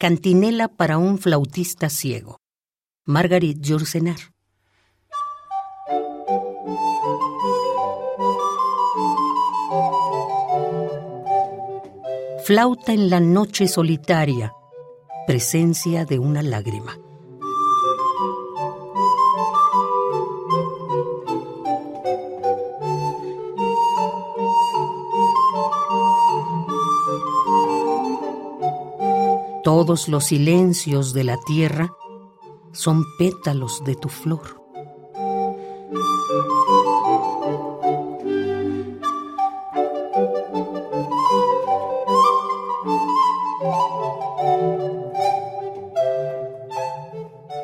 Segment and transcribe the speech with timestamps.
[0.00, 2.38] Cantinela para un flautista ciego.
[3.04, 4.16] Margarit Yourcenar.
[12.46, 14.54] Flauta en la noche solitaria,
[15.26, 16.96] presencia de una lágrima.
[29.62, 31.94] Todos los silencios de la tierra
[32.72, 34.58] son pétalos de tu flor.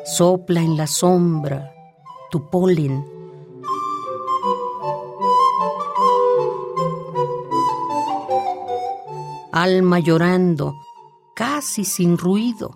[0.05, 1.73] Sopla en la sombra
[2.29, 3.03] tu polen.
[9.51, 10.75] Alma llorando
[11.37, 12.71] casi sin ruido.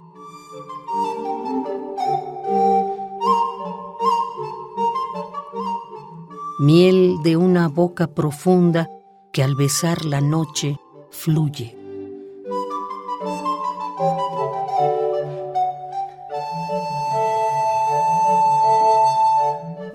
[6.59, 8.88] Miel de una boca profunda
[9.34, 11.76] que al besar la noche fluye.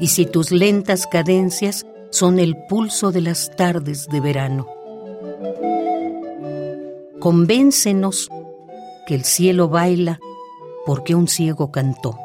[0.01, 4.67] Y si tus lentas cadencias son el pulso de las tardes de verano,
[7.21, 8.29] convéncenos
[9.07, 10.19] que el cielo baila
[10.85, 12.19] porque un ciego cantó.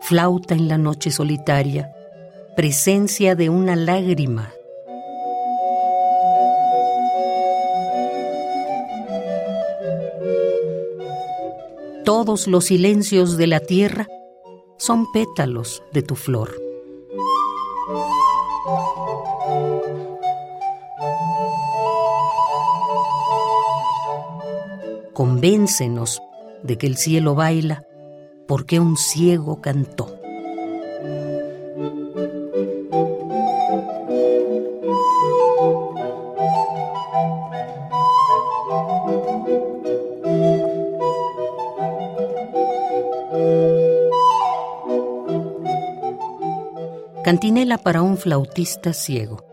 [0.00, 1.92] Flauta en la noche solitaria,
[2.56, 4.52] presencia de una lágrima.
[12.04, 14.08] Todos los silencios de la tierra
[14.78, 16.67] son pétalos de tu flor.
[25.12, 26.22] Convéncenos
[26.62, 27.84] de que el cielo baila
[28.46, 30.17] porque un ciego cantó.
[47.28, 49.44] Cantinela para un flautista ciego.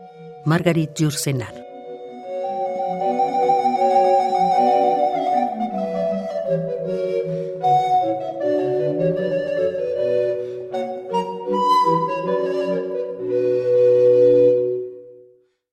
[0.46, 1.65] Margarit Yourcenar.